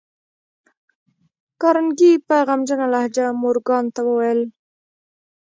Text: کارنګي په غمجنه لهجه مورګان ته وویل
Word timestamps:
کارنګي 1.61 2.13
په 2.27 2.35
غمجنه 2.47 2.85
لهجه 2.93 3.25
مورګان 3.41 3.85
ته 3.95 4.01
وویل 4.09 4.41